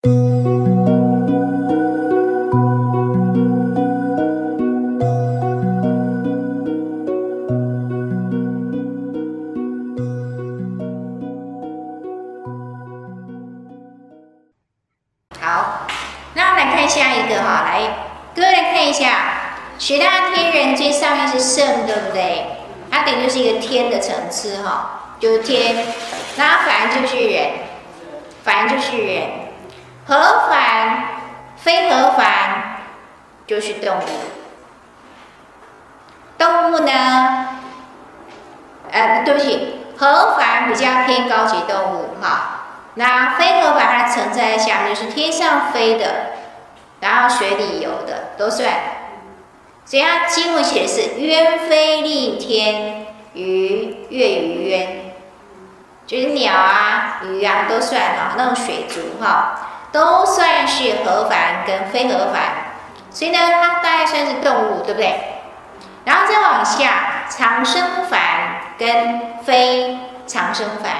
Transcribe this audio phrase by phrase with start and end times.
[0.00, 0.10] 好，
[16.34, 17.80] 那我们来看下一个哈，来，
[18.36, 19.00] 各位来看一下，
[19.78, 22.46] 学大天人最上面是圣，对不对？
[22.88, 25.74] 它等于就是一个天的层次哈，就是天。
[26.36, 27.47] 那凡就是人，凡就是人，
[30.08, 31.04] 合凡
[31.58, 32.78] 非合凡
[33.46, 34.02] 就是动物。
[36.38, 37.58] 动物呢？
[38.90, 42.54] 呃，对不起，合凡比较偏高级动物哈。
[42.94, 46.30] 那非合凡它存在下面，就是天上飞的，
[47.00, 48.72] 然后水里游的都算。
[49.84, 55.12] 所以它经文写的是鸢飞戾天，鱼跃于渊，
[56.06, 62.42] 就是鸟啊、鱼啊都算哈，那种水族哈，都算是合凡跟非合凡。
[63.10, 65.42] 所以呢，它大概算是动物，对不对？
[66.04, 68.20] 然后再往下，长生凡
[68.78, 70.92] 跟非长生凡。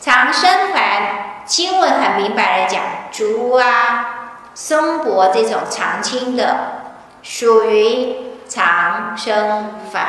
[0.00, 6.56] 长生凡，经文很明白来讲，竹啊、松柏这种常青的，
[7.22, 8.16] 属于
[8.46, 10.04] 长生凡。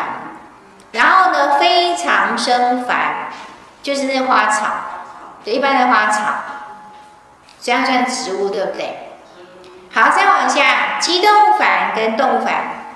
[0.91, 3.29] 然后呢，非长生凡，
[3.81, 4.66] 就是那花草，
[5.45, 6.21] 就一般的花草，
[7.66, 9.09] 这样算植物，对不对？
[9.91, 12.94] 好，再往下，机动反跟动反，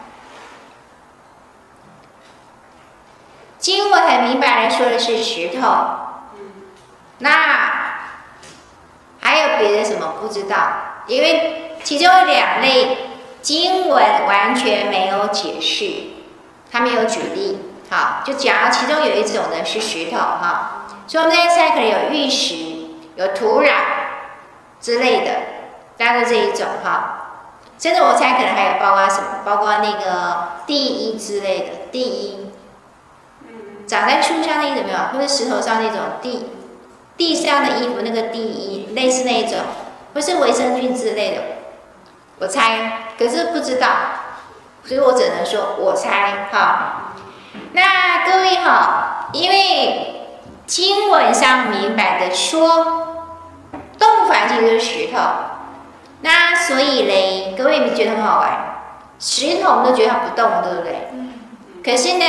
[3.58, 5.68] 经文很明白的说的是石头。
[7.18, 7.32] 那
[9.20, 10.58] 还有别的什么不知道？
[11.08, 12.96] 因为其中有两类
[13.42, 16.12] 经文完全没有解释，
[16.72, 17.58] 他没有举例。
[17.90, 22.56] 好，就讲其中有一种呢是石头哈，所以我们在猜可能有玉石、
[23.16, 23.74] 有土壤
[24.80, 25.32] 之类的，
[25.98, 27.16] 大概这一种哈。
[27.78, 32.52] 甚至我猜可能还有包括什么，包括那个地衣之类的地衣，
[33.88, 36.50] 长在树上那种没有，或者石头上那种地。
[37.18, 39.60] 地上的衣服，那个地衣，类似那一种，
[40.14, 41.42] 不是维生菌之类的，
[42.40, 43.90] 我猜，可是不知道，
[44.86, 47.14] 所以我只能说我猜哈。
[47.74, 50.30] 那各位哈，因为
[50.66, 53.09] 经文上明白的说，
[54.62, 55.20] 就是石头，
[56.22, 58.82] 那所以嘞，各位你们觉得很好玩，
[59.20, 61.10] 石头我们都觉得它不动，对不对？
[61.84, 62.26] 可是呢，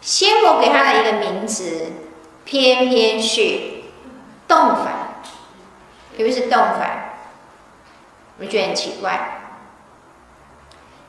[0.00, 1.92] 仙佛给它的一个名字。
[2.44, 3.60] 偏偏是
[4.48, 5.22] 动法，
[6.16, 7.14] 特别是动法，
[8.40, 9.38] 我觉得很奇怪。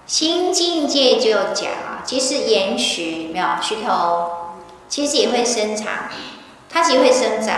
[0.05, 5.87] 新境界就讲啊，其实岩石没有石头，其实也会生长，
[6.69, 7.57] 它其实会生长，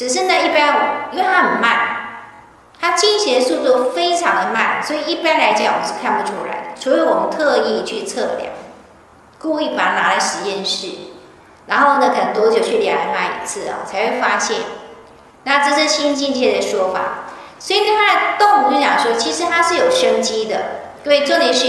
[0.00, 1.78] 只是呢，一般因为它很慢，
[2.80, 8.50] 它倾斜速度非常的慢，所以一般来讲我们是看不出来的，除非我们特意去测量，
[9.38, 10.86] 故意把它拿来实验室。
[11.66, 14.56] 然后呢，可能多久去量它一次啊，才会发现。
[15.44, 17.26] 那这是新境界的说法，
[17.58, 20.56] 所以呢它的动物就讲说，其实它是有生机的。
[21.04, 21.66] 各位，重点是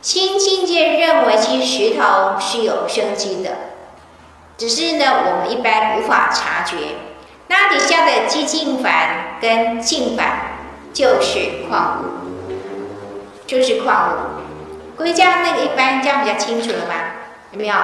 [0.00, 3.50] 新境界认为，其实石头是有生机的，
[4.58, 6.76] 只是呢，我们一般无法察觉。
[7.52, 10.26] 那底下的机净凡跟净凡
[10.90, 12.06] 就是矿物，
[13.46, 14.16] 就是矿物。
[14.96, 16.94] 各位，这样那个一般这样比较清楚了吗？
[17.50, 17.74] 有没有？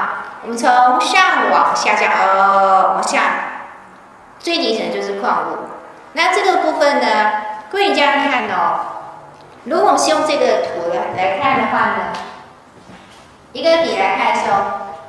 [0.42, 3.20] 我们从上往下讲，呃，往下，
[4.38, 5.56] 最底层就是矿物。
[6.14, 7.32] 那这个部分呢，
[7.70, 8.80] 各位这样看哦。
[9.64, 12.12] 如果我们是用这个图来来看的话呢，
[13.52, 14.62] 一个底来看的时候，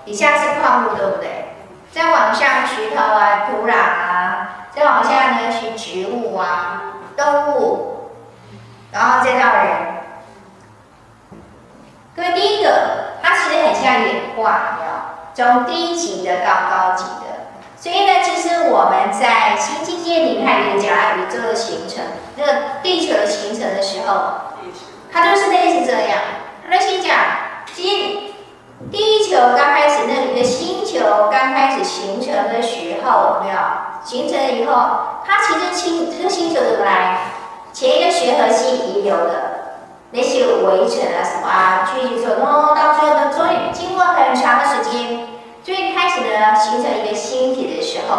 [0.04, 1.49] 底下是矿物，对不对？
[2.00, 8.12] 再往上，石头啊、土壤啊，再往下呢是植物啊、动物，
[8.94, 9.68] 然后再到人。
[12.16, 14.78] 各位，第一个，它其实很像演化，
[15.34, 22.02] 从低级的到高级的，所以呢，其实我们在新境界里看一个讲宇宙的形成，
[22.38, 24.54] 那个地球的形成的时候，
[25.12, 26.22] 它就是类似这样。
[26.70, 27.18] 那先讲，
[27.76, 28.29] 地
[28.92, 33.60] 地球刚开始那里的星球刚开始形成的时候，有没有？
[34.06, 34.74] 形成以后，
[35.26, 37.20] 它其实星这个星球怎么来？
[37.74, 39.76] 前一个学核系遗留的
[40.12, 45.28] 那些围城啊什么啊，聚集之后，到最后呢，终于经过很长的时间。
[45.62, 48.16] 最开始呢，形成一个星体的时候，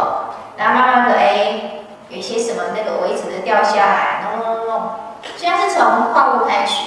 [0.56, 1.80] 然后慢慢的，哎，
[2.10, 4.90] 有些什么那个围子的掉下来，弄弄弄弄，
[5.36, 6.84] 虽然是从矿物开始，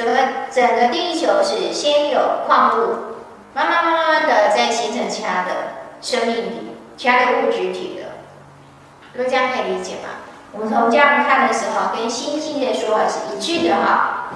[0.00, 0.16] 整个
[0.50, 3.18] 整个地球是先有矿物，
[3.52, 9.22] 慢慢慢慢的再形成其他的生命体、其他的物质体的。
[9.22, 10.08] 大家可以理解吗？
[10.52, 14.30] 我们从这样看的时候，跟星星的说法是一致的哈。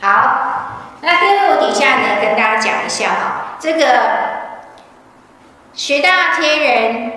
[0.00, 3.84] 好，那第二底下呢，跟大家讲一下哈，这个
[5.72, 7.12] 十大天人，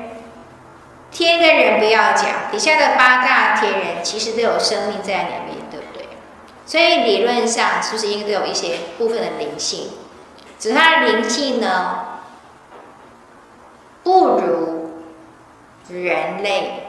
[1.10, 5.63] 天跟人不要讲，底下的八大天人其实都有生命在里面，
[6.66, 9.90] 所以理论上是不是应该都有一些部分的灵性？
[10.58, 12.20] 只是它的灵性呢，
[14.02, 14.92] 不如
[15.90, 16.88] 人类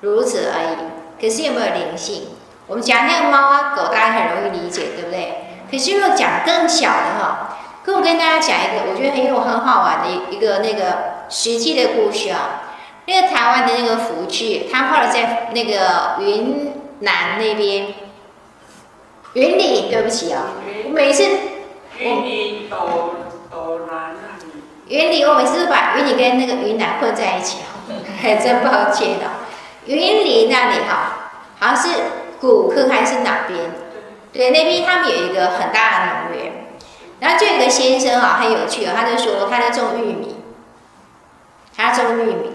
[0.00, 0.76] 如此而已。
[1.20, 2.28] 可是有没有灵性？
[2.66, 5.44] 我们讲那个猫啊狗，大家很容易理解，对不对？
[5.70, 12.62] 可是如果讲更小的哈，跟我跟大家讲一个，我觉得很有很好玩的一一个那个实际的故事啊。
[13.06, 17.92] 那个台湾的那个福聚，他后来在那个云南那边，
[19.34, 20.42] 云里，对不起啊，
[20.84, 21.24] 我每次
[21.98, 23.14] 云里斗
[23.50, 24.14] 斗南
[24.86, 27.82] 云里，我每次都把云里跟那个云南混在一起啊，
[28.20, 29.24] 还 真抱歉的。
[29.86, 31.88] 云里那里哈，好像是
[32.40, 33.58] 古坑还是哪边？
[34.32, 36.66] 对，那边他们有一个很大的农园，
[37.20, 40.36] 然后就有一个先生啊，很有趣啊，他就说他在种玉米，
[41.76, 42.50] 他在种玉米。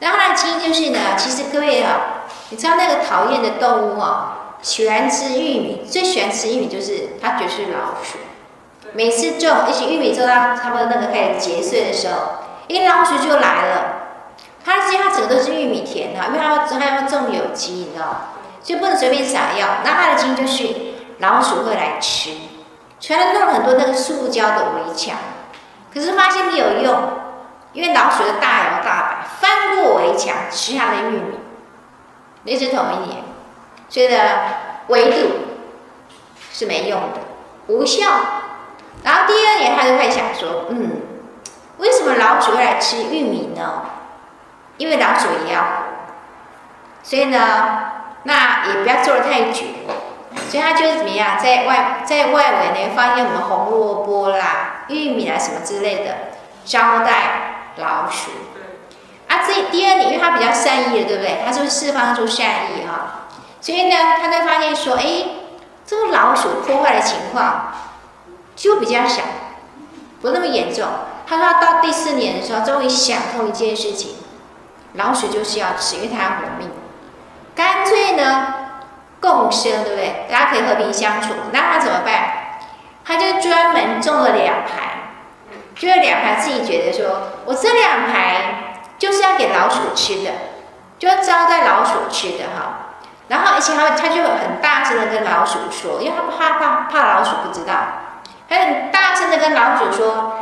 [0.00, 8.18] 然后他的基因就是呢，其实各位啊，你知道那个讨厌的动物啊，喜欢吃玉米，最喜欢吃玉米就是它就是老鼠。
[8.92, 13.94] 每次种，一些玉米种到差不多那个开始结穗的时候，一老鼠就来了。
[14.64, 18.20] 它其实它整个都是玉米田的，因为它要它要种有机，你知道吗？
[18.62, 19.66] 就不能随便撒药。
[19.84, 20.68] 那它的基因就是
[21.18, 22.30] 老鼠会来吃，
[22.98, 25.16] 所以它弄了很多那个塑胶的围墙，
[25.94, 26.94] 可是发现没有用。
[27.74, 31.22] 因为老鼠的大摇大摆翻过围墙吃它的玉米，
[32.44, 33.22] 那是同一年，
[33.88, 34.18] 所以呢，
[34.88, 35.28] 围堵
[36.52, 37.20] 是没用的，
[37.68, 38.06] 无效。
[39.02, 41.00] 然后第二年他就开始想说，嗯，
[41.78, 43.82] 为什么老鼠会来吃玉米呢？
[44.76, 45.64] 因为老鼠也要，
[47.02, 47.92] 所以呢，
[48.24, 49.66] 那也不要做的太绝，
[50.48, 56.14] 所以他就是怎么样，在外在外围呢放一些什么红萝卜啦、玉米啊什么之类的
[56.64, 57.54] 招待。
[57.76, 58.32] 老鼠，
[59.28, 61.38] 啊，这第二年，因为他比较善意的，对不对？
[61.46, 63.17] 他是不是释放出善意哈？
[63.60, 65.24] 所以呢，他才发现说，哎，
[65.84, 67.16] 这个老鼠破坏的情。
[67.32, 67.72] 况
[68.56, 69.22] 就比较小，
[70.20, 70.84] 不那么严重。
[71.26, 74.16] 他说到第四年的时候，终于想通一件事情：
[74.94, 76.68] 老鼠就是要吃，因为它要活命。
[77.54, 78.54] 干脆呢，
[79.20, 80.26] 共生，对不对？
[80.28, 81.34] 大家可以和平相处。
[81.52, 82.12] 那他怎么办？
[83.04, 84.94] 他就专门种了两排。
[85.76, 90.30] 就是两排自己觉得说，我这两排就是要给老鼠吃的，
[90.98, 92.77] 就要招待老鼠吃的哈。
[93.28, 97.74] 然后而且他他就很大声的跟老鼠说，因为他怕怕怕老鼠不知道，
[98.48, 100.38] 他很大声的跟老鼠说，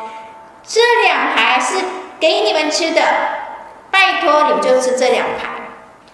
[0.63, 1.77] 这两排是
[2.21, 3.03] 给你们吃的，
[3.91, 5.49] 拜托你们就吃这两排。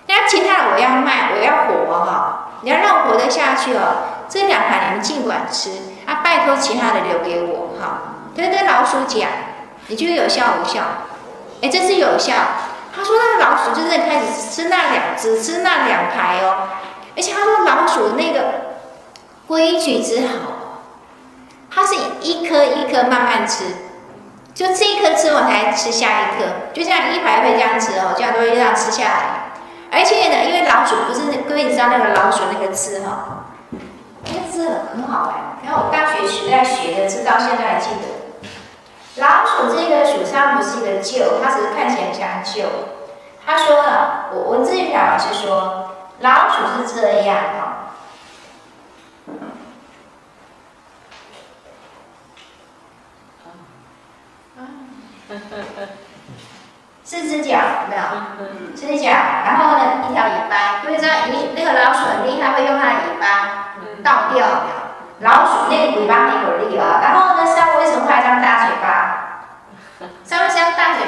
[0.06, 4.24] 那其他的我要卖，我要活哈，你要让我活得下去哦。
[4.28, 5.70] 这两排你们尽管吃，
[6.06, 8.16] 啊，拜托其他的留给我哈。
[8.34, 9.28] 他就跟老鼠讲，
[9.88, 10.80] 你觉得有效无效？
[11.62, 12.32] 哎，这是有效。
[12.94, 16.68] 他说那个老鼠就是开始吃那两只，吃那两排哦。
[17.16, 18.44] 而且他说老鼠那个
[19.46, 20.80] 规矩之好，
[21.70, 23.64] 它是一颗一颗慢慢吃，
[24.54, 29.52] 就这一颗吃完才吃下一颗，就这样一排一排这样吃哦，这样都会这样吃下来。
[29.90, 33.46] 而且呢，因为老鼠不是各位你知道那个老鼠那个刺哈，
[34.24, 35.34] 那个刺很好玩。
[35.64, 38.21] 然后我大学时代学的，直到现在还记得。
[39.16, 42.64] 老鼠这个鼠上不是一个旧，它只是看起来像旧。
[43.44, 45.90] 他说了，我文字表老师说，
[46.20, 47.90] 老鼠是这样哈，
[57.04, 58.02] 四只脚有没有？
[58.74, 60.80] 四只脚，然后呢，一条尾巴。
[60.82, 63.24] 各位知道，你那个老鼠很厉害，会用它的尾巴
[64.02, 64.46] 倒掉。
[65.20, 68.88] 老鼠那个尾巴很有力啊，然后呢，上面为什么会有这样大嘴巴？
[70.24, 70.50] 上面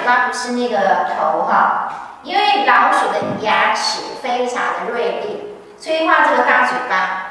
[0.04, 7.26] 像大嘴巴不是那个头哈，因为老鼠的牙齿非常的锐利，所以画这个大嘴巴，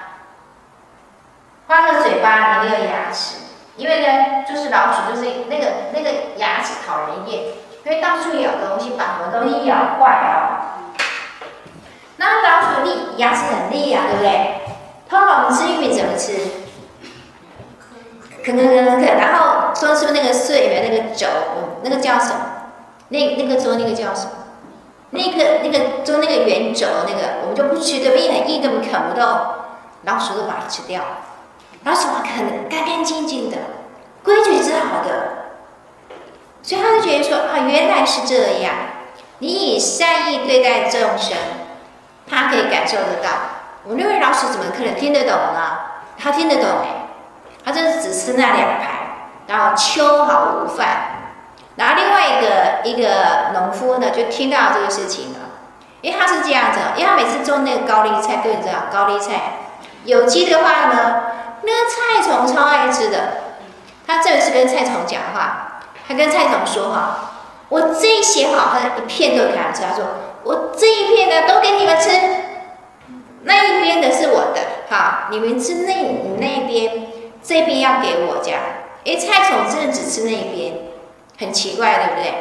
[1.68, 3.36] 画个嘴巴里面有牙齿，
[3.78, 7.44] 因为呢，就是老鼠就是那个那个牙齿讨人厌，
[7.86, 10.80] 因为到处咬东西，把什么东西咬坏啊。
[12.18, 14.62] 那老鼠利牙齿很利啊，对不对？
[15.08, 16.34] 通常我们吃玉米怎么吃？
[18.44, 21.28] 啃啃啃啃啃，然后说出那个碎的那个轴，
[21.84, 22.53] 那个叫什么？
[23.10, 24.32] 那那个做那个叫什么？
[25.12, 28.46] 那个那个做那个圆轴那个，我们就不吃，对不对？
[28.48, 29.24] 硬，根本啃不动，
[30.04, 31.02] 老鼠都把它吃掉。
[31.84, 33.58] 老鼠啃得干干净净的，
[34.24, 35.28] 规矩是好的，
[36.64, 38.74] 所以他就觉得说啊，原来是这样。
[39.40, 41.38] 你以善意对待众生，
[42.28, 43.30] 他可以感受得到。
[43.84, 45.78] 我那位老鼠怎么可能听得懂呢？
[46.18, 47.06] 他听得懂哎，
[47.66, 48.90] 他就是只吃那两盘，
[49.46, 51.03] 然后秋毫无犯。
[51.76, 55.40] 然后另外一个一个农夫呢，就听到这个事情了，
[56.02, 59.54] 因为他是这样子，因为他每次种那个高丽菜，各位知道高丽菜
[60.04, 61.24] 有机的话呢，
[61.64, 63.18] 那个菜虫超爱吃的。
[64.06, 67.32] 他这次跟菜虫讲话，他跟菜虫说哈，
[67.70, 69.82] 我这一些好，他一片都给他吃。
[69.82, 70.06] 他说
[70.44, 72.10] 我这一片呢都给你们吃，
[73.44, 77.08] 那一边的是我的，好，你们吃那你那边，
[77.42, 78.60] 这边要给我这样。
[79.06, 80.93] 哎，菜虫真的只吃那一边。
[81.46, 82.34] 很奇怪，对不对？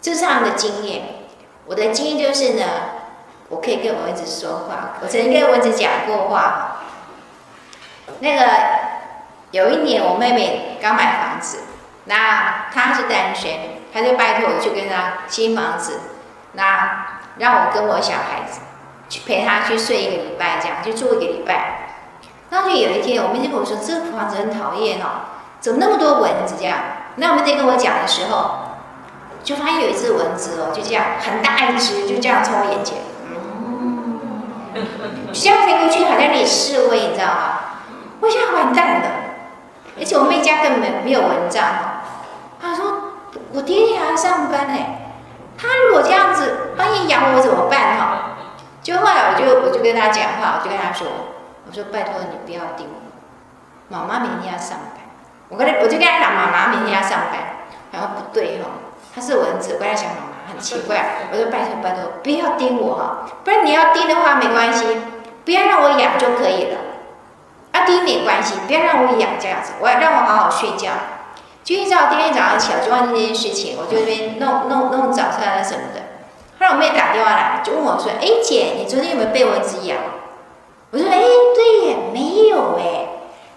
[0.00, 1.02] 这是他们的经验。
[1.66, 2.64] 我的经验就是呢，
[3.48, 4.98] 我可以跟蚊子说话。
[5.02, 6.76] 我曾经跟蚊子讲过话。
[8.20, 8.46] 那个
[9.50, 11.64] 有一年，我妹妹刚买房子，
[12.04, 13.50] 那她是单身，
[13.92, 16.00] 她就拜托我去跟她新房子，
[16.52, 18.60] 那让我跟我小孩子
[19.08, 21.88] 去陪她去睡一个礼拜，这样就住一个礼拜。
[22.48, 25.26] 然后就有一天，我妹妹跟我说：“这房子很讨厌哦，
[25.58, 26.78] 怎么那么多蚊子？”这样。
[27.16, 28.50] 那我们在跟我讲的时候，
[29.42, 32.98] 就发现有一只蚊子哦，就这样很大一只，就这样从我眼前，
[33.30, 34.20] 嗯，
[35.32, 37.58] 这样飞过去，好像你示威，你知道吗？
[38.20, 39.08] 我想完蛋了，
[39.98, 41.64] 而且我妹家根本没有蚊帐。
[42.60, 43.12] 她说
[43.52, 44.74] ：“我爹爹还要上班呢，
[45.56, 48.36] 他如果这样子万一咬我怎么办？”哈，
[48.82, 51.06] 就后来我就我就跟他讲话，我就跟他说
[51.68, 55.04] ：“我说拜托你不要叮我，妈妈明天要上班。”
[55.48, 57.40] 我跟他，我就跟他讲，妈妈明天要上班，
[57.92, 58.68] 然后不对哈，
[59.14, 64.84] 他是蚊子，我跟他讲，妈妈很奇怪，我说拜托拜托，不要叮我哈，不然你要叮的话没关系，
[65.44, 66.78] 不要让我痒就可以了，
[67.72, 70.90] 啊叮没关系，不要让我痒这样子，我要让我好好睡觉。
[71.62, 76.00] 就一早第二天早上起来就忘记这件事情，我就这边弄弄弄早餐啊什么的，
[76.58, 79.96] 后来我妹打电话来就问我说，哎姐，你昨天有没有被蚊子咬？
[80.90, 81.20] 我说哎
[81.54, 83.06] 对耶，没有哎，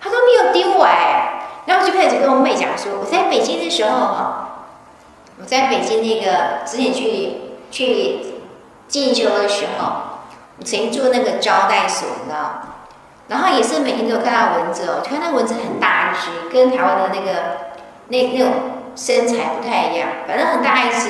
[0.01, 1.35] 她说没有叮我哎。
[1.69, 4.65] 然后就开始跟我妹讲说，我在北京的时候哈，
[5.39, 7.33] 我在北京那个之前去
[7.69, 8.21] 去
[8.87, 9.85] 进修的时候，
[10.57, 12.61] 我曾经住那个招待所，你知道，
[13.27, 17.39] 然后也是每天都有看到蚊子哦，就看到蚊子很大一只，跟台湾的那个
[18.07, 18.51] 那那种
[18.95, 21.07] 身材不太一样，反正很大一只，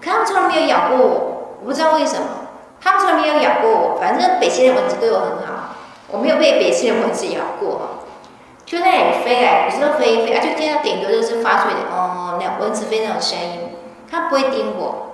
[0.00, 2.26] 可他们从来没有咬过我，我不知道为什么，
[2.80, 5.76] 他们从来没有咬过我，反正北京的蚊子对我很好，
[6.08, 8.01] 我没有被北京的蚊子咬过。
[8.72, 13.68] 就在那里飞来，有时候飞一飞啊，就听到顶多就是发出一点哦，那蚊子飞那种声音，
[14.10, 15.12] 它不会叮我。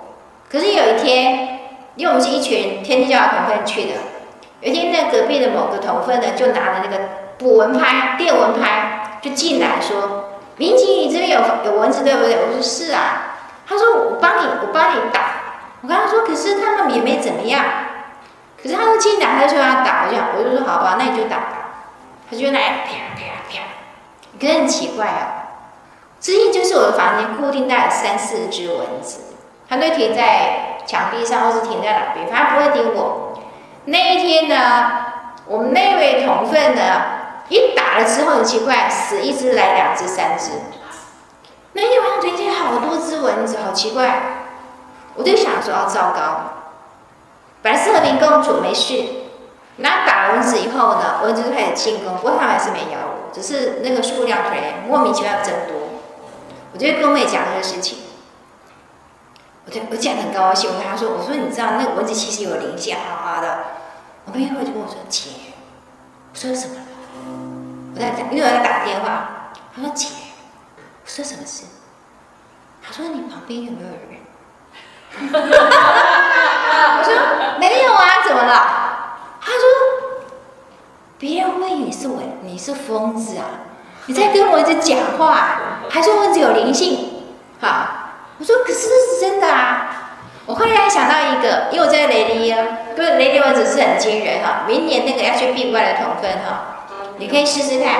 [0.49, 1.59] 可是有一天，
[1.95, 3.95] 因为我们是一群天天教的同分去的，
[4.61, 7.03] 有一天在隔壁的某个同分呢，就拿了那个
[7.37, 13.35] 捕蚊拍、电蚊拍，就进来说：“民警，你这边有有蚊子对不对？”我说：“是啊。”
[13.67, 15.33] 他说：“我帮你，我帮你打。”
[15.83, 17.61] 我跟他说：“可是他们也没怎么样。”
[18.63, 21.39] 可是他说进来，他就说要打，我就我就说：“好吧，那你就打。”
[22.31, 23.38] 他就来啪啪。
[24.39, 25.23] 可是很奇怪哦，
[26.19, 29.35] 之前就是我的房间固定带了三四只蚊子，
[29.67, 33.33] 它都停在墙壁上，或是停在哪边，反正不会叮我。
[33.85, 35.05] 那一天呢，
[35.45, 36.81] 我们那位同分呢，
[37.49, 40.51] 一打了之后很奇怪，死一只来两只三只。
[41.73, 44.21] 那天晚上突然好多只蚊子，好奇怪，
[45.15, 46.51] 我就想说，哦，糟糕，
[47.61, 49.03] 本来是和平共处没事，
[49.77, 52.97] 那打蚊子以后呢，蚊子就开始进攻，不过它还是没咬。
[53.33, 56.01] 只是那个数量可能莫名其妙增多，
[56.73, 57.99] 我就跟我妹讲这个事情，
[59.65, 63.59] 我就我讲很高兴，我跟她说，我说你知道那个蚊子其实有灵性，哈哈的。
[64.25, 65.29] 我妹妹就跟我说姐，
[66.31, 66.75] 我说什么？
[67.95, 70.09] 我在因为我在打电话，她说姐，
[70.77, 71.65] 我说什么事？
[72.81, 74.19] 她说你旁边有没有人？
[76.97, 77.13] 我说
[77.59, 78.53] 没有啊，怎么了？
[79.41, 79.88] 她说。
[81.19, 83.43] 别人问你是蚊，你是疯子啊！
[84.05, 85.59] 你在跟蚊子讲话，
[85.89, 87.25] 还说蚊子有灵性，
[87.59, 88.13] 哈！
[88.39, 90.15] 我说可是这是真的啊！
[90.45, 94.63] 我后来想到一个，因为我在雷迪啊，不是雷迪蚊子是很惊人哈。
[94.65, 96.85] 明年那个 H B Y 的同分哈，
[97.17, 97.95] 你可以试试看。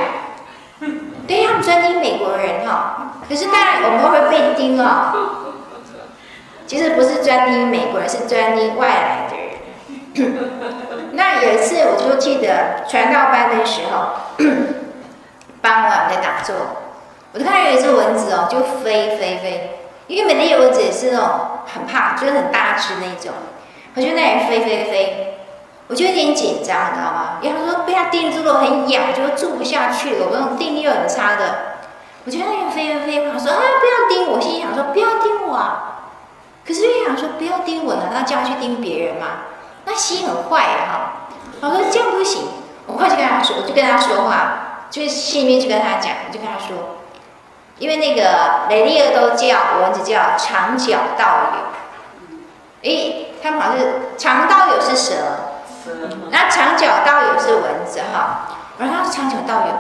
[1.28, 5.12] 对，他们专盯美国人哈，可是当然我们会被盯哦。
[6.66, 9.60] 其实不是专盯美国人，是专盯外来的人。
[11.20, 14.46] 那有一次，我就记得传道班的时候，
[15.62, 16.56] 傍晚在打坐，
[17.34, 21.30] 我就看到有一只蚊子哦，就飞飞飞，因为美丽的蚊子也是那种
[21.66, 23.34] 很怕，就是很大只那种，
[23.96, 25.38] 我就那里飞飞飞，
[25.88, 27.40] 我就有点紧张，你知道吗？
[27.42, 31.76] 因为他说被它叮住了，很痒，就住不下去了，我那种定力又很差的，
[32.26, 35.86] 我觉得那里飞飞飞，我说啊不要叮我，心里想说不要叮我啊。
[36.66, 39.28] 可是又想说不要盯我，难道叫去盯别人吗？
[39.90, 41.28] 那心很坏哈。
[41.62, 42.44] 我说这样不行，
[42.86, 46.98] 我快去跟他说，我就跟他说话，就是心里面就跟他讲，我就跟他说，
[47.80, 55.16] 因为那个雷利尔都叫蚊子叫长脚道友，诶，他们好像是长道友是蛇，
[56.30, 58.46] 那长脚道友是蚊子哈。
[58.80, 59.74] 而他是长脚道友，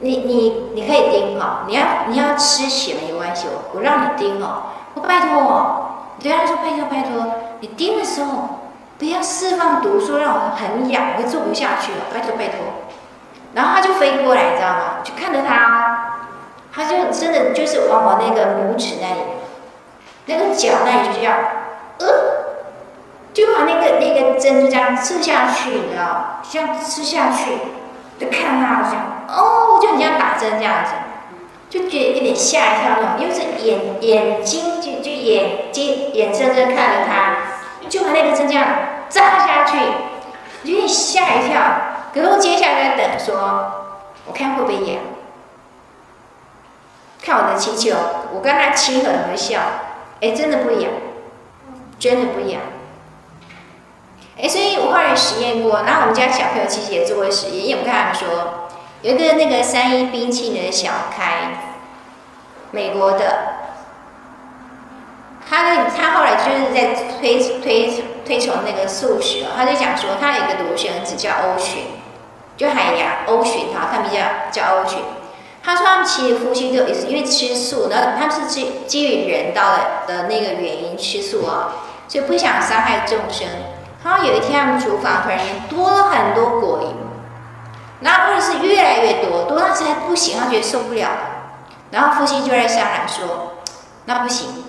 [0.00, 4.62] 你你你可以叮哈，你要你要吃血没关系，我我让你叮哦，
[4.94, 5.86] 我拜托哦，
[6.20, 7.24] 对他说拜托拜托，
[7.60, 8.55] 你盯的时候
[8.98, 12.58] 不要释放毒素，让我很痒，我会做不下去了，拜托拜托。
[13.54, 14.80] 然后他就飞过来，你知道吗？
[15.04, 16.24] 就看着他，
[16.72, 19.20] 他就真的就是往我那个拇指那里，
[20.26, 21.36] 那个脚那里就这样，
[21.98, 22.06] 呃，
[23.32, 27.52] 就把那个那个针就这样刺下去，你知道，这样刺下去。
[28.18, 30.92] 就看他好像哦，就很像打针这样子，
[31.68, 37.36] 就觉得有点吓一跳那种，因为是眼眼睛就就眼睛眼睁睁看着他，
[37.88, 38.66] 就把那个针这样
[39.08, 39.78] 扎下去，
[40.62, 41.60] 有点吓一跳。
[42.12, 43.36] 可是我接下来在等说，
[44.26, 45.02] 我看会不会痒，
[47.22, 47.96] 看我的气球，
[48.32, 49.60] 我跟他亲和和笑，
[50.20, 50.90] 哎，真的不痒，
[51.98, 52.60] 真的不痒。
[54.40, 58.68] 哎，所以我后来实验过，然后我们家小朋友其实也做过实验，因为我跟他们说，
[59.02, 61.56] 有一个那个三一冰淇淋的小开，
[62.70, 63.55] 美国的，
[65.48, 71.84] 他的他后来就是在推推推崇那个素食，他就讲说，他有一个独生子叫欧寻，
[72.56, 74.18] 就海洋欧寻哈，他们叫
[74.50, 74.98] 叫欧寻，
[75.62, 83.46] 他说他们其实夫妻就也是因为吃素，然后他们是基基于人道的的那个原因吃素啊，所以不想伤害众生。
[84.04, 91.18] 然后有一天，他们厨房突然间多了很多果蝇，然后或者是越来越多，多到实在不行，他觉得受不了了。
[91.90, 93.54] 然后夫妻就在商量说
[94.06, 94.65] ：“那不行，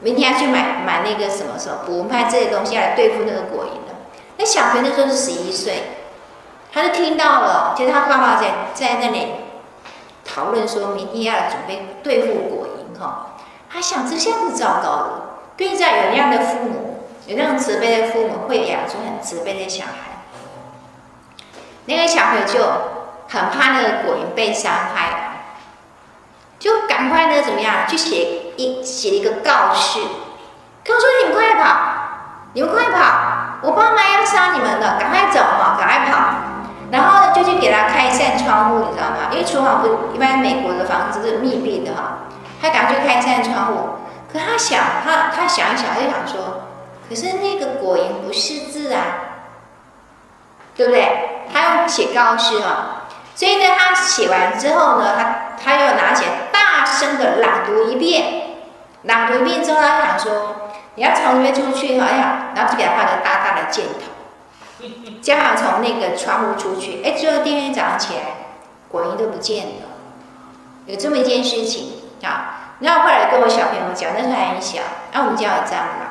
[0.00, 3.94] 明天要去买买那个什么什么补派这些东西来对付那个果蝇的。”
[4.38, 5.82] 那小朋友那时候是十一岁，
[6.72, 9.26] 他就听到了，就是他爸爸在在那里
[10.24, 13.36] 讨论说明天要准备对付果蝇哈。
[13.72, 15.22] 他想这下子糟糕了，
[15.56, 16.86] 对在有那样的父母。
[17.26, 20.24] 有那种慈悲的父母会养出很慈悲的小孩，
[21.84, 22.58] 那个小朋友就
[23.28, 25.29] 很怕那个果蝇被伤害，
[27.00, 30.00] 赶快呢怎么样去写一写一个告示，
[30.84, 31.74] 跟我说你们快跑，
[32.52, 36.34] 你们快跑，我爸妈要杀你们了，赶快走哈，赶快跑，
[36.92, 39.30] 然后呢就去给他开一扇窗户，你知道吗？
[39.30, 42.18] 因为厨房不一般美国的房子是密闭的哈，
[42.60, 43.96] 他赶快去开一扇窗户，
[44.30, 46.64] 可他想他他想一想他就想说。
[47.08, 49.00] 可是那个果蝇不识字啊，
[50.76, 51.46] 对不对？
[51.50, 55.34] 他要写告示啊，所以呢，他写完之后呢，他
[55.64, 56.30] 他又拿起来
[56.84, 58.56] 声的朗读一遍，
[59.02, 60.56] 朗读一遍之后，他想说，
[60.94, 64.86] 你要从里面出去，哎呀，然后就给他画个大大的箭头，
[65.22, 67.02] 这样从那个窗户出去。
[67.04, 68.20] 哎，最后第二天早上起来，
[68.88, 69.88] 果蝇都不见了，
[70.86, 71.92] 有这么一件事情
[72.24, 72.56] 啊。
[72.80, 74.80] 然后后来跟我小朋友讲，那时候还很小，
[75.12, 76.10] 然后我们家有蟑螂。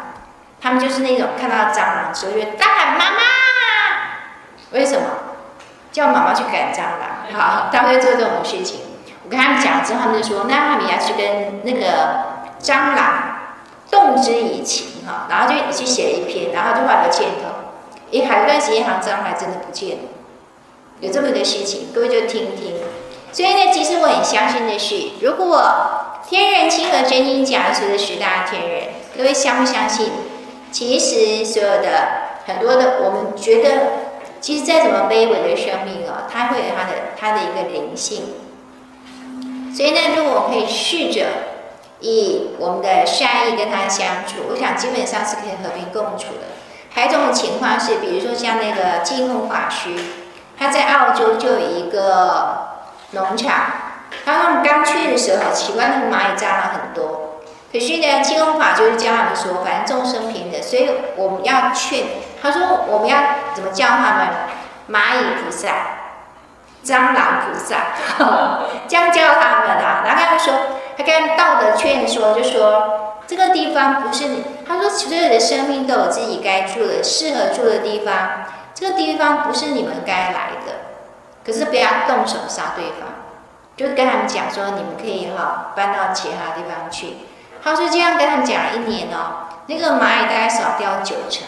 [0.62, 3.18] 他们就是那种看到蟑螂之后就大喊妈妈，
[4.72, 5.08] 为什么？
[5.92, 7.34] 叫妈妈去赶蟑螂。
[7.34, 8.82] 好，他会做这种事情。
[9.30, 13.38] 我跟他们讲之后，他们就说：“那他们要去跟那个蟑螂
[13.92, 17.70] 动之以情哈。”然后就去写了一篇，然后就画了箭头。
[18.10, 20.04] 一还有一段时间，好像蟑螂还真的不见了。
[21.00, 22.74] 有这么一个事情，各位就听听。
[23.32, 25.62] 所以呢，其实我很相信的是，如果
[26.28, 28.84] 天人亲和真经讲述的十大天人，
[29.16, 30.10] 各位相不相信？
[30.72, 31.88] 其实，所有的
[32.48, 33.82] 很多的，我们觉得，
[34.42, 38.24] 其实再怎么卑微的生命啊，它会有它的它的一个灵性。
[39.76, 41.26] 所以呢，如果我可以试着
[42.00, 46.48] 以我们的善意跟他相处，我想基本上是可以和平共处的。
[46.92, 49.90] 还有一种情况是，比如说像那个净空法师，
[50.58, 52.68] 他在澳洲就有一个
[53.12, 53.54] 农场，
[54.26, 57.42] 他们刚去的时候，奇怪那个蚂蚁蟑螂很多。
[57.72, 62.06] 可是呢，净空法就是教他们说，反正众生平等，所以我们要劝。
[62.42, 63.18] 他说我们要
[63.54, 64.28] 怎么教他们？
[64.90, 65.68] 蚂蚁菩萨、
[66.84, 67.94] 蟑螂菩萨，
[68.88, 70.04] 这样教他们啊。
[70.06, 70.54] 然后他说，
[70.98, 74.44] 他跟道德劝说，就说这个地方不是你。
[74.68, 80.74] 他说所有的生命都有自己该住的、适合住的地方，这个地方不是你们该来的。
[81.46, 83.10] 可是不要动手杀对方，
[83.76, 87.18] 就跟他们讲说，你们可以哈搬到其他地方去。
[87.64, 91.44] 他说这样跟他们讲了一年哦，那个蚂蚁大概少掉九成。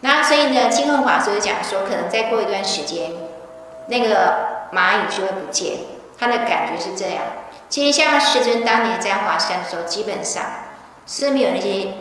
[0.00, 3.12] 那所以呢，净空法师就讲说，可能再过一段时间，
[3.92, 5.76] 那个蚂蚁就会不见。
[6.18, 7.22] 他的感觉是这样。
[7.68, 10.44] 其实像师尊当年在华山的时候，基本上
[11.06, 11.94] 是没有那些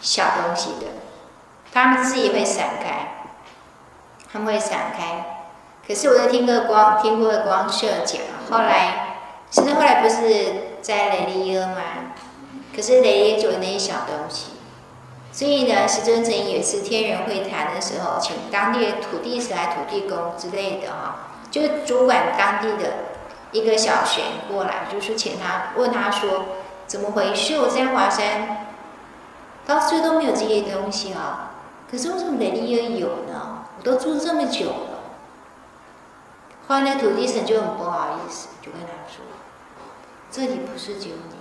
[0.00, 0.86] 小东西的，
[1.72, 3.28] 他们自己会散开，
[4.32, 5.46] 他们会散开。
[5.86, 9.16] 可是我在听个光听过的光社讲，后来
[9.50, 11.80] 其实后来不是在雷利耶吗？
[12.74, 14.52] 可是雷利耶做的那些小东西，
[15.30, 22.92] 所以呢，石尊曾有一次天人会谈的时候，请当地的土地神来、土地公之类的哈，就主管当地的
[23.52, 26.44] 一个小玄过来，就是请他问他说，
[26.86, 27.58] 怎么回事？
[27.60, 28.64] 我在华山。
[29.66, 31.50] 到处都没有这些东西啊，
[31.90, 33.66] 可是为什么雷利又有呢？
[33.76, 34.98] 我都住这么久了。
[36.66, 39.22] 后来土地神就很不好意思，就跟他说
[40.32, 41.37] ：“这里不是只有您一个，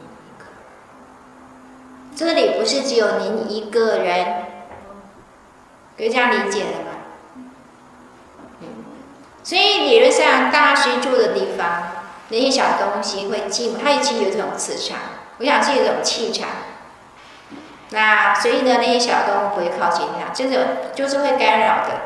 [2.17, 4.25] 这里不是只有您一个人。”
[5.95, 6.97] 可以这样理解的吗？
[9.43, 11.67] 所以理论上，大师住的地方，
[12.30, 14.97] 那些小东西会进，它已经有这种磁场，
[15.38, 16.49] 我想是有这种气场。
[17.91, 20.58] 那所以呢，那些小动物不会靠近它，这种
[20.93, 22.01] 就是会干扰的，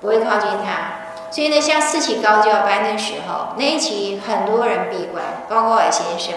[0.00, 1.30] 不会靠近它。
[1.30, 6.34] 所以呢，像四期高教班的时候，那一期很多人闭关，包括我先生。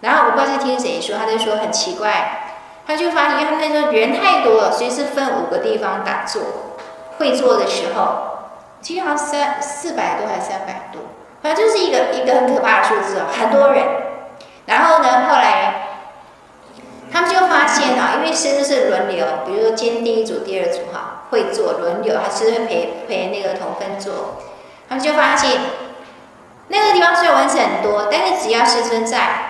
[0.00, 2.54] 然后我不知道是听谁说，他就说很奇怪，
[2.86, 6.42] 他就发现他们那时候人太多了，所以是分五个地方打坐。
[7.18, 8.38] 会坐的时候，
[8.80, 11.02] 经常三四百多还是三百多，
[11.42, 13.84] 反正就是一个一个很可怕的数字哦，很多人。
[14.66, 15.86] 然后呢，后来。
[17.12, 24.36] 他们就发现哈，因为师尊是轮流，比如说今天第一组、第二组哈，会做轮流，还是会陪陪那个同分做。
[24.88, 25.60] 他们就发现
[26.68, 29.49] 那个地方虽然蚊子很多，但是只要师尊在，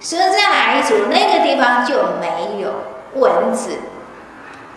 [0.00, 2.72] 所以在哪一组，那个地方就没有
[3.14, 3.78] 蚊子。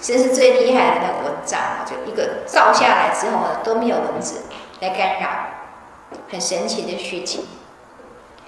[0.03, 4.45] 这是最厉害的那个蚊帐，就一个照下来之后呢，都没有蚊子
[4.79, 5.29] 来干扰，
[6.31, 7.45] 很神奇的事情。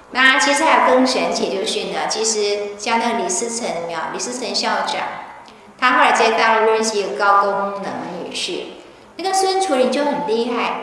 [0.09, 3.99] 那其实还有更神奇，就是呢，其实像那个李思成，没有？
[4.13, 5.01] 李思成校长，
[5.79, 7.91] 他后来在大陆认识一个高功能
[8.23, 8.63] 女士，
[9.17, 10.77] 那个孙楚林就很厉害，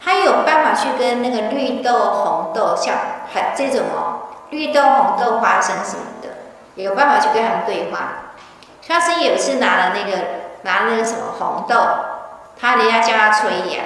[0.00, 2.96] 他有办法去跟那个绿豆、红豆，像
[3.32, 7.98] 很这种哦，绿豆、红豆、花生什么的，有办法去跟他们对话。
[8.86, 10.18] 他是有一次拿了那个
[10.62, 11.76] 拿了那个什么红豆，
[12.60, 13.84] 他人家叫他吹痒，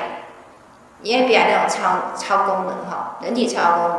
[1.03, 3.88] 因为比较那种超超功能哈，人体超功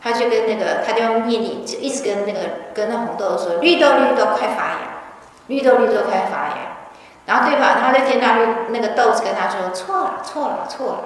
[0.00, 2.40] 他就跟那个，他就用念力，就一直跟那个
[2.72, 4.78] 跟那红豆说：“绿豆绿豆快发芽，
[5.48, 6.54] 绿豆绿豆快发芽。”
[7.26, 7.78] 然后对吧？
[7.80, 10.98] 他就听到绿那个豆子跟他说：“错了错了错了。”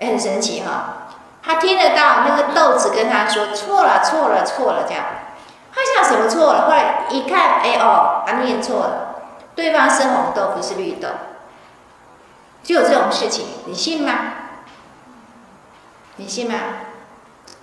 [0.00, 1.01] 哎，很神奇哈！
[1.42, 5.04] 他听得到那个豆子跟他说：“错了错了错了。”这样，
[5.74, 6.66] 他想什么错了？
[6.66, 9.22] 后来一看，哎哦，他念错了，
[9.56, 11.08] 对方是红豆，不是绿豆。
[12.62, 14.12] 就有这种事情，你信吗？
[16.16, 16.54] 你信吗？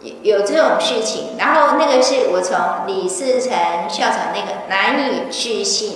[0.02, 5.92] 有有这种事情，然后那个是我从李嗣涔校长那个《难以置信》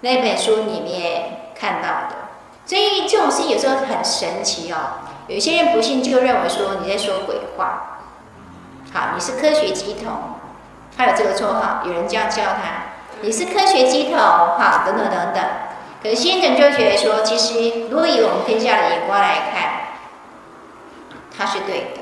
[0.00, 2.16] 那本书里面看到的，
[2.66, 4.76] 所以这种事有时候很神奇哦。
[5.26, 7.98] 有些人不信，就认为说你在说鬼话。
[8.92, 10.10] 好，你是科学鸡头，
[10.96, 15.42] 他有这个绰号，有人这样叫他，你是科学鸡头，好，等等等等。
[16.02, 19.70] 可是新人就觉得说，其实如果以我们天下的眼光来看，
[21.36, 22.00] 他是对的。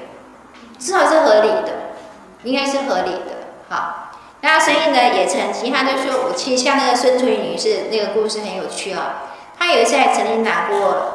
[0.79, 1.95] 至少是合理的，
[2.43, 3.47] 应该是合理的。
[3.69, 9.29] 好，那所以呢，也曾经他就说，我其实像那个孙翠女士那个故事很有趣啊。
[9.57, 11.12] 她有一次还曾经拿过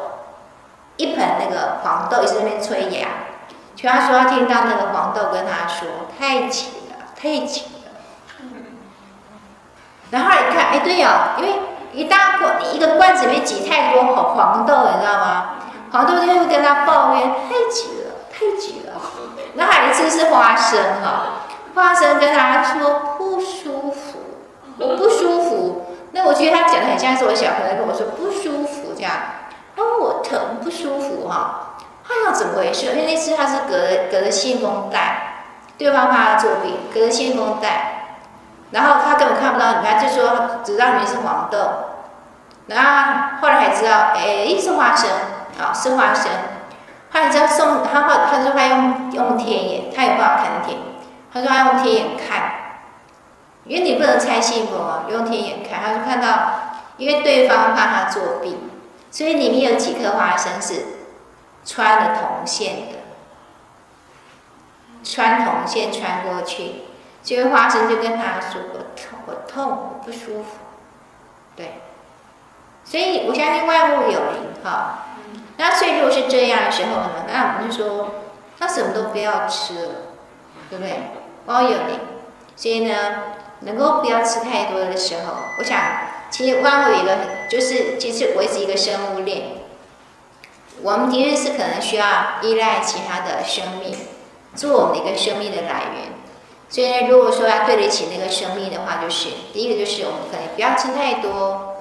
[0.98, 3.08] 一盆那个黄豆，一直在那边催芽。
[3.74, 7.92] 就他说他听到那个黄豆跟他说：“太挤了，太挤了。
[10.10, 11.54] ”然后你看，哎，对哦，因为
[11.92, 15.54] 一大罐一个罐子里面挤太多黄黄豆，你知道吗？
[15.92, 19.00] 黄豆就会跟他抱怨：“太挤了，太挤了。”
[19.54, 24.18] 那还有一次是花生哈，花生跟他说不舒服，
[24.78, 25.84] 我不舒服。
[26.12, 29.12] 那我觉得他讲的很像是我小朋友跟我说不舒服这样，
[29.76, 31.74] 哦，我疼不舒服哈。
[32.06, 32.86] 他要怎么回事？
[32.86, 35.44] 因为那次他是隔着隔着信封袋，
[35.76, 38.16] 对方怕他作弊，隔着信封袋，
[38.70, 41.58] 然后他根本看不到，你看就说只知道里面是黄豆，
[42.66, 45.10] 然后后来才知道，哎，是花生，
[45.60, 46.32] 啊，是花生。
[47.10, 50.78] 他你知道送他后，他说他用用天眼，他也不好看天。
[51.30, 52.52] 他说他用天眼看，
[53.64, 55.78] 因为你不能拆信封啊，用天眼看。
[55.82, 56.28] 他就看到，
[56.96, 58.58] 因为对方怕他作弊，
[59.10, 60.97] 所以里面有几颗花生是
[61.68, 62.98] 穿了铜线的，
[65.04, 66.76] 穿铜线穿过去，
[67.22, 70.56] 结果花生就跟他说我痛，我痛，我不舒服。
[71.54, 71.82] 对，
[72.84, 75.08] 所以我相信万物有灵哈。
[75.58, 78.14] 那所以如果是这样的时候呢，那我们就说，
[78.58, 79.92] 那什么都不要吃了，
[80.70, 81.10] 对不对？
[81.44, 82.00] 万物有灵，
[82.56, 82.94] 所以呢，
[83.60, 85.78] 能够不要吃太多的时候，我想
[86.30, 87.18] 其实万物一个，
[87.50, 89.57] 就是其实维持一个生物链。
[90.82, 92.06] 我们的确是可能需要
[92.42, 93.96] 依赖其他的生命，
[94.54, 96.12] 做我们的一个生命的来源。
[96.68, 101.76] 所以呢，如果说要对得起那个生命的话，就是第一个就是我们可能不要吃太多，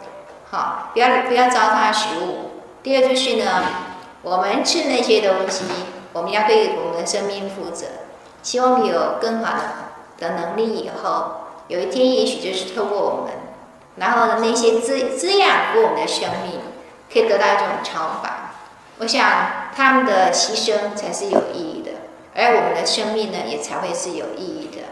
[0.49, 2.51] 好，不要不要糟蹋食物。
[2.81, 3.63] 第二就是呢，
[4.21, 5.65] 我们吃那些东西，
[6.13, 7.85] 我们要对我们的生命负责。
[8.41, 9.63] 希望你有更好的
[10.17, 11.31] 的能力以后，
[11.67, 13.33] 有一天也许就是透过我们，
[13.97, 16.61] 然后呢那些滋滋养过我们的生命，
[17.11, 18.36] 可以得到一种超拔。
[18.99, 21.91] 我想他们的牺牲才是有意义的，
[22.35, 24.83] 而我们的生命呢，也才会是有意义的。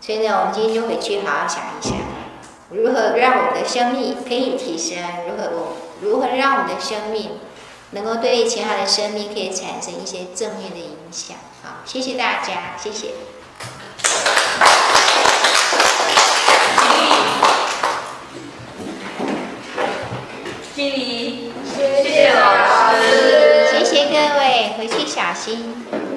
[0.00, 1.96] 所以呢，我们今天就回去好好想一想，
[2.70, 7.38] 如何让我们的生命可以提升，如何我如何让我们的生命
[7.92, 11.36] 能够对其他的生命可以产生一些正面的影响。
[11.62, 13.10] 好，谢谢大家，谢谢。
[24.82, 26.11] 回去小心。